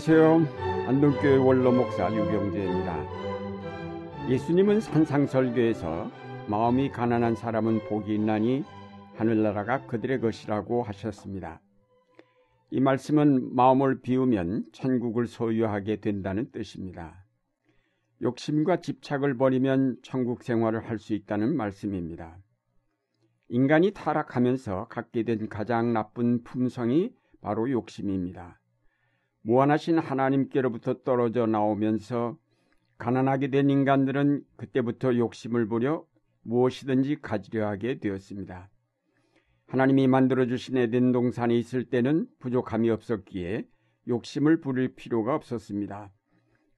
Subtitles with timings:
[0.00, 0.86] 안녕하세요.
[0.86, 4.28] 안동교회 원로 목사 유경재입니다.
[4.28, 6.08] 예수님은 산상설교에서
[6.46, 8.62] 마음이 가난한 사람은 복이 있나니
[9.16, 11.60] 하늘나라가 그들의 것이라고 하셨습니다.
[12.70, 17.24] 이 말씀은 마음을 비우면 천국을 소유하게 된다는 뜻입니다.
[18.22, 22.38] 욕심과 집착을 버리면 천국 생활을 할 수 있다는 말씀입니다.
[23.48, 28.60] 인간이 타락하면서 갖게 된 가장 나쁜 품성이 바로 욕심입니다.
[29.42, 32.36] 무한하신 하나님께로부터 떨어져 나오면서
[32.98, 36.04] 가난하게 된 인간들은 그때부터 욕심을 부려
[36.42, 38.70] 무엇이든지 가지려 하게 되었습니다.
[39.68, 43.66] 하나님이 만들어주신 에덴 동산에 있을 때는 부족함이 없었기에
[44.08, 46.10] 욕심을 부릴 필요가 없었습니다.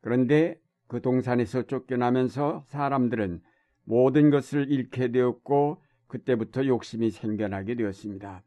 [0.00, 3.40] 그런데 그 동산에서 쫓겨나면서 사람들은
[3.84, 8.42] 모든 것을 잃게 되었고 그때부터 욕심이 생겨나게 되었습니다.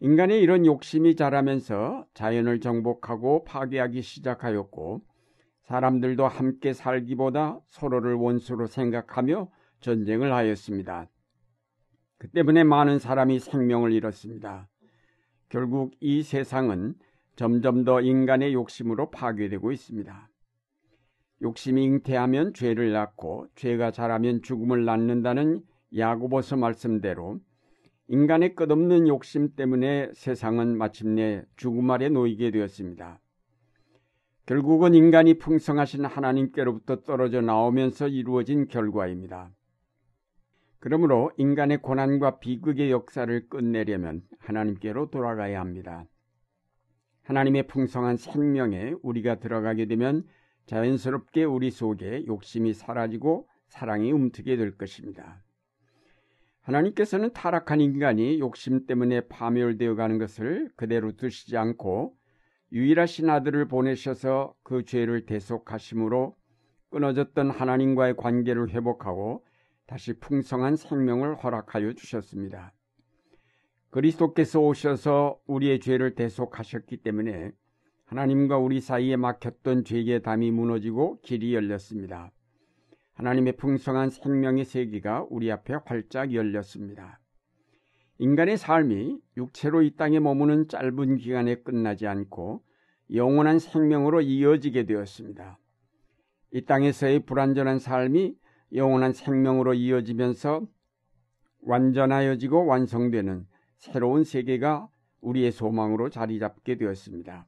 [0.00, 5.02] 인간의 이런 욕심이 자라면서 자연을 정복하고 파괴하기 시작하였고
[5.62, 9.50] 사람들도 함께 살기보다 서로를 원수로 생각하며
[9.80, 11.08] 전쟁을 하였습니다.
[12.18, 14.68] 그 때문에 많은 사람이 생명을 잃었습니다.
[15.48, 16.94] 결국 이 세상은
[17.36, 20.28] 점점 더 인간의 욕심으로 파괴되고 있습니다.
[21.42, 25.62] 욕심이 잉태하면 죄를 낳고 죄가 자라면 죽음을 낳는다는
[25.96, 27.40] 야고보서 말씀대로
[28.08, 33.20] 인간의 끝없는 욕심 때문에 세상은 마침내 죽음 아래 놓이게 되었습니다.
[34.44, 39.50] 결국은 인간이 풍성하신 하나님께로부터 떨어져 나오면서 이루어진 결과입니다.
[40.80, 46.04] 그러므로 인간의 고난과 비극의 역사를 끝내려면 하나님께로 돌아가야 합니다.
[47.22, 50.24] 하나님의 풍성한 생명에 우리가 들어가게 되면
[50.66, 55.43] 자연스럽게 우리 속에 욕심이 사라지고 사랑이 움트게 될 것입니다.
[56.64, 62.16] 하나님께서는 타락한 인간이 욕심 때문에 파멸되어 가는 것을 그대로 두시지 않고
[62.72, 66.34] 유일하신 아들을 보내셔서 그 죄를 대속하심으로
[66.90, 69.44] 끊어졌던 하나님과의 관계를 회복하고
[69.86, 72.72] 다시 풍성한 생명을 허락하여 주셨습니다.
[73.90, 77.52] 그리스도께서 오셔서 우리의 죄를 대속하셨기 때문에
[78.06, 82.32] 하나님과 우리 사이에 막혔던 죄의 담이 무너지고 길이 열렸습니다.
[83.14, 87.20] 하나님의 풍성한 생명의 세계가 우리 앞에 활짝 열렸습니다.
[88.18, 92.62] 인간의 삶이 육체로 이 땅에 머무는 짧은 기간에 끝나지 않고
[93.12, 95.58] 영원한 생명으로 이어지게 되었습니다.
[96.52, 98.36] 이 땅에서의 불완전한 삶이
[98.72, 100.66] 영원한 생명으로 이어지면서
[101.62, 103.46] 완전하여지고 완성되는
[103.76, 104.88] 새로운 세계가
[105.20, 107.46] 우리의 소망으로 자리 잡게 되었습니다.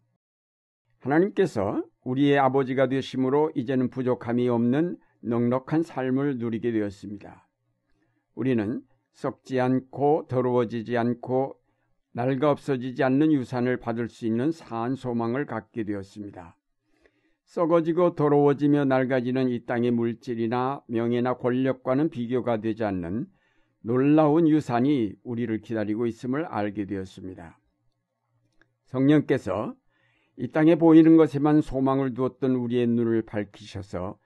[1.01, 7.49] 하나님께서 우리의 아버지가 되심으로 이제는 부족함이 없는 넉넉한 삶을 누리게 되었습니다.
[8.35, 8.81] 우리는
[9.13, 11.59] 썩지 않고 더러워지지 않고
[12.13, 16.57] 낡아 없어지지 않는 유산을 받을 수 있는 사한 소망을 갖게 되었습니다.
[17.45, 23.27] 썩어지고 더러워지며 낡아지는 이 땅의 물질이나 명예나 권력과는 비교가 되지 않는
[23.81, 27.59] 놀라운 유산이 우리를 기다리고 있음을 알게 되었습니다.
[28.87, 29.75] 성령께서
[30.37, 34.19] 이 땅에 보이는 것에만 소망을 두었던 우리의 눈을 밝히셔서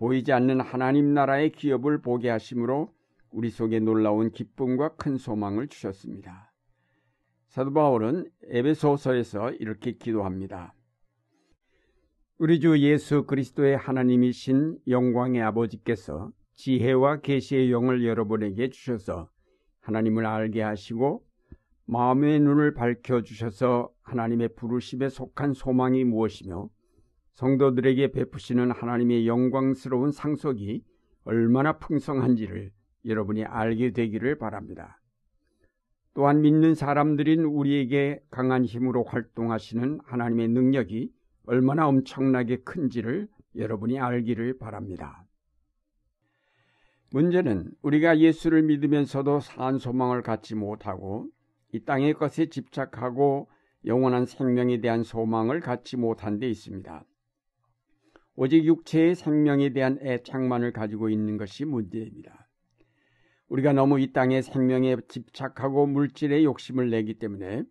[0.00, 2.88] 보이지 않는 하나님 나라의 기업을 보게 하심으로
[3.32, 6.54] 우리 속에 놀라운 기쁨과 큰 소망을 주셨습니다.
[7.48, 10.74] 사도 바울은 에베소서에서 이렇게 기도합니다.
[12.38, 19.28] 우리 주 예수 그리스도의 하나님이신 영광의 아버지께서 지혜와 계시의 영을 여러분에게 주셔서
[19.80, 21.26] 하나님을 알게 하시고
[21.84, 26.70] 마음의 눈을 밝혀 주셔서 하나님의 부르심에 속한 소망이 무엇이며
[27.40, 30.84] 성도들에게 베푸시는 하나님의 영광스러운 상속이
[31.24, 32.70] 얼마나 풍성한지를
[33.06, 35.00] 여러분이 알게 되기를 바랍니다.
[36.12, 41.14] 또한 믿는 사람들인 우리에게 강한 힘으로 활동하시는 하나님의 능력이
[41.46, 43.26] 얼마나 엄청나게 큰지를
[43.56, 45.24] 여러분이 알기를 바랍니다.
[47.10, 51.28] 문제는 우리가 예수를 믿으면서도 산 소망을 갖지 못하고
[51.72, 53.48] 이 땅의 것에 집착하고
[53.86, 57.06] 영원한 생명에 대한 소망을 갖지 못한 데 있습니다.
[58.42, 62.48] 오직 육체의 생명에 대한 애착만을 가지고 있는 것이 문제입니다.
[63.48, 67.64] 우리가 너무 이 땅의 생명에 집착하고 물질의 욕심을 내기 때문에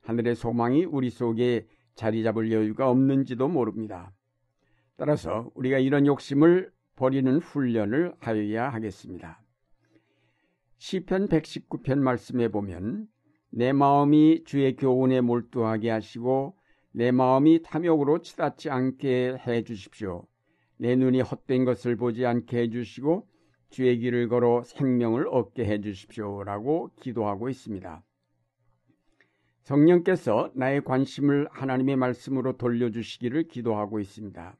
[0.00, 4.14] 하늘의 소망이 우리 속에 자리 잡을 여유가 없는지도 모릅니다.
[4.96, 9.42] 따라서 우리가 이런 욕심을 버리는 훈련을 하여야 하겠습니다.
[10.78, 13.08] 시편 119편 말씀에 보면
[13.50, 16.56] 내 마음이 주의 교훈에 몰두하게 하시고
[16.96, 20.28] 내 마음이 탐욕으로 치닫지 않게 해 주십시오.
[20.76, 23.26] 내 눈이 헛된 것을 보지 않게 해 주시고
[23.68, 28.04] 주의 길을 걸어 생명을 얻게 해 주십시오라고 기도하고 있습니다.
[29.62, 34.56] 성령께서 나의 관심을 하나님의 말씀으로 돌려주시기를 기도하고 있습니다.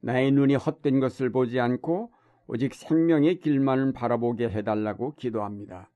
[0.00, 2.12] 나의 눈이 헛된 것을 보지 않고
[2.46, 5.90] 오직 생명의 길만을 바라보게 해달라고 기도합니다.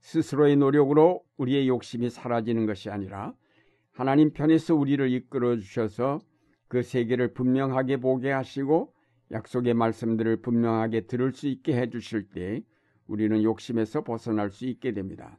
[0.00, 3.34] 스스로의 노력으로 우리의 욕심이 사라지는 것이 아니라
[3.96, 6.18] 하나님 편에서 우리를 이끌어 주셔서
[6.68, 8.92] 그 세계를 분명하게 보게 하시고
[9.32, 12.62] 약속의 말씀들을 분명하게 들을 수 있게 해 주실 때
[13.06, 15.38] 우리는 욕심에서 벗어날 수 있게 됩니다.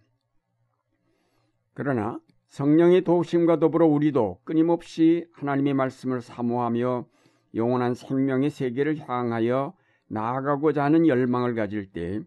[1.76, 7.06] 그러나 성령의 도우심과 더불어 우리도 끊임없이 하나님의 말씀을 사모하며
[7.54, 9.76] 영원한 생명의 세계를 향하여
[10.08, 12.22] 나아가고자 하는 열망을 가질 때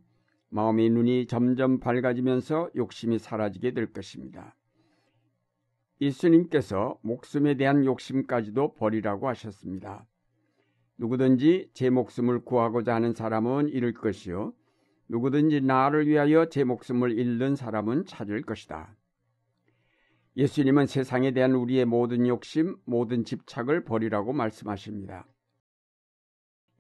[0.51, 4.55] 마음의 눈이 점점 밝아지면서 욕심이 사라지게 될 것입니다.
[6.01, 10.07] 예수님께서 목숨에 대한 욕심까지도 버리라고 하셨습니다.
[10.97, 14.55] 누구든지 제 목숨을 구하고자 하는 사람은 잃을 것이요.
[15.09, 18.97] 누구든지 나를 위하여 제 목숨을 잃는 사람은 찾을 것이다.
[20.37, 25.27] 예수님은 세상에 대한 우리의 모든 욕심, 모든 집착을 버리라고 말씀하십니다.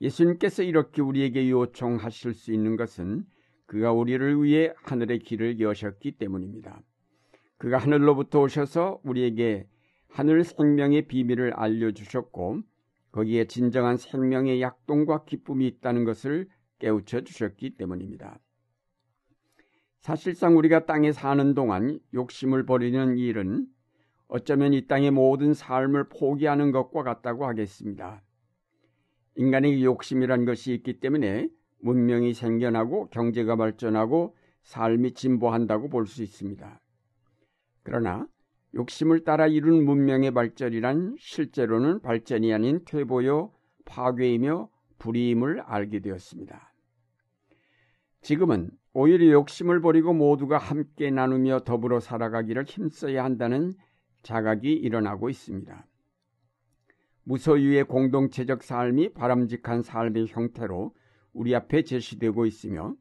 [0.00, 3.26] 예수님께서 이렇게 우리에게 요청하실 수 있는 것은
[3.66, 6.82] 그가 우리를 위해 하늘의 길을 여셨기 때문입니다.
[7.60, 9.68] 그가 하늘로부터 오셔서 우리에게
[10.08, 12.62] 하늘 생명의 비밀을 알려주셨고
[13.12, 16.48] 거기에 진정한 생명의 약동과 기쁨이 있다는 것을
[16.78, 18.40] 깨우쳐 주셨기 때문입니다.
[19.98, 23.66] 사실상 우리가 땅에 사는 동안 욕심을 버리는 일은
[24.26, 28.22] 어쩌면 이 땅의 모든 삶을 포기하는 것과 같다고 하겠습니다.
[29.36, 36.80] 인간의 욕심이란 것이 있기 때문에 문명이 생겨나고 경제가 발전하고 삶이 진보한다고 볼 수 있습니다.
[37.90, 38.24] 그러나
[38.76, 43.52] 욕심을 따라 이룬 문명의 발전이란 실제로는 발전이 아닌 퇴보요
[43.84, 44.68] 파괴이며
[45.00, 46.72] 불이임을 알게 되었습니다.
[48.20, 53.72] 지금은 오히려 욕심을 버리고 모두가 함께 나누며 더불어 살아가기를 힘써야 한다는
[54.22, 55.84] 자각이 일어나고 있습니다.
[57.24, 60.94] 무소유의 공동체적 삶이 바람직한 삶의 형태로
[61.32, 62.94] 우리 앞에 제시되고 있으며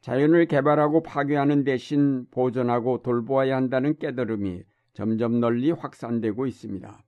[0.00, 4.62] 자연을 개발하고 파괴하는 대신 보존하고 돌보아야 한다는 깨달음이
[4.92, 7.04] 점점 널리 확산되고 있습니다.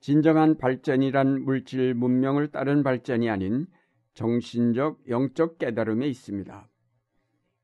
[0.00, 3.66] 진정한 발전이란 물질 문명을 따른 발전이 아닌
[4.14, 6.68] 정신적, 영적 깨달음에 있습니다.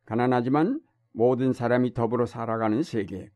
[0.07, 0.81] 가난하지만
[1.13, 3.31] 모든 사람이 더불어 살아가는 세계,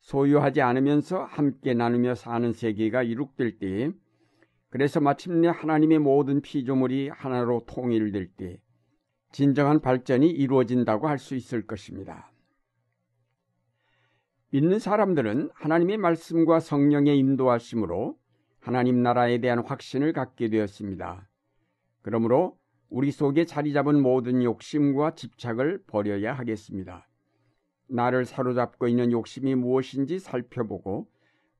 [0.00, 3.90] 소유하지 않으면서 함께 나누며 사는 세계가 이룩될 때에
[4.68, 8.60] 그래서 마침내 하나님의 모든 피조물이 하나로 통일될 때
[9.34, 12.30] 진정한 발전이 이루어진다고 할 수 있을 것입니다.
[14.50, 18.16] 믿는 사람들은 하나님의 말씀과 성령의 인도하심으로
[18.60, 21.28] 하나님 나라에 대한 확신을 갖게 되었습니다.
[22.02, 22.56] 그러므로
[22.88, 27.08] 우리 속에 자리 잡은 모든 욕심과 집착을 버려야 하겠습니다.
[27.88, 31.08] 나를 사로잡고 있는 욕심이 무엇인지 살펴보고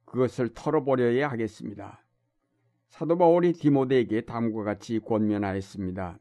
[0.04, 2.04] 그것을 털어버려야 하겠습니다.
[2.88, 6.20] 사도 바울이 디모데에게 다음과 같이 권면하였습니다.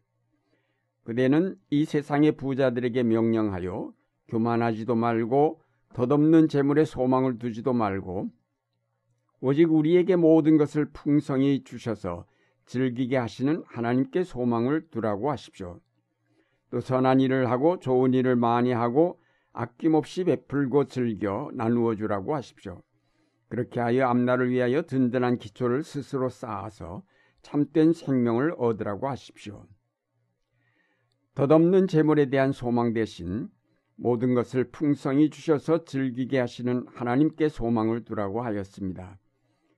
[1.04, 3.94] 그대는 이 세상의 부자들에게 명령하여
[4.30, 5.62] 교만하지도 말고
[5.94, 8.30] 덧없는 재물에 소망을 두지도 말고
[9.42, 12.26] 오직 우리에게 모든 것을 풍성히 주셔서
[12.66, 15.82] 즐기게 하시는 하나님께 소망을 두라고 하십시오.
[16.70, 19.20] 또 선한 일을 하고 좋은 일을 많이 하고
[19.52, 22.82] 아낌없이 베풀고 즐겨 나누어 주라고 하십시오.
[23.50, 27.04] 그렇게 하여 앞날을 위하여 든든한 기초를 스스로 쌓아서
[27.42, 29.68] 참된 생명을 얻으라고 하십시오.
[31.36, 33.50] 덧없는 재물에 대한 소망 대신
[33.96, 39.18] 모든 것을 풍성히 주셔서 즐기게 하시는 하나님께 소망을 두라고 하였습니다.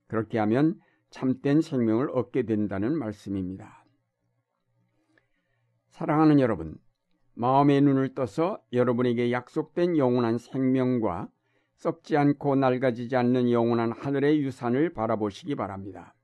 [0.06, 0.78] 그렇게 하면
[1.10, 3.84] 참된 생명을 얻게 된다는 말씀입니다.
[5.88, 6.76] 사랑하는 여러분,
[7.34, 11.28] 마음의 눈을 떠서 여러분에게 약속된 영원한 생명과
[11.76, 16.14] 썩지 않고 낡아지지 않는 영원한 하늘의 유산을 바라보시기 바랍니다.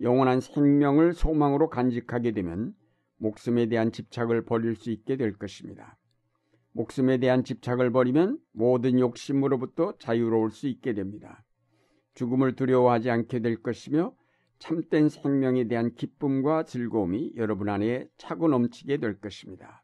[0.00, 2.74] 영원한 생명을 소망으로 간직하게 되면
[3.18, 5.98] 목숨에 대한 집착을 버릴 수 있게 될 것입니다.
[6.72, 11.44] 목숨에 대한 집착을 버리면 모든 욕심으로부터 자유로울 수 있게 됩니다.
[12.14, 14.14] 죽음을 두려워하지 않게 될 것이며
[14.58, 19.82] 참된 생명에 대한 기쁨과 즐거움이 여러분 안에 차고 넘치게 될 것입니다.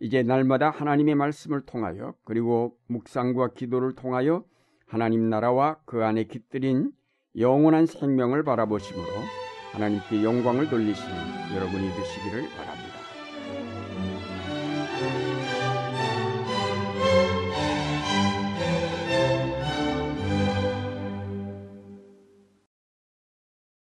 [0.00, 4.44] 이제 날마다 하나님의 말씀을 통하여 그리고 묵상과 기도를 통하여
[4.86, 6.90] 하나님 나라와 그 안에 깃들인
[7.36, 9.39] 영원한 생명을 바라보심으로
[9.72, 13.00] 하나님께 영광을 돌리시는 여러분이 되시기를 바랍니다.